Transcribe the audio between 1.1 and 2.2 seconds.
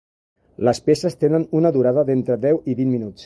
tenen una durada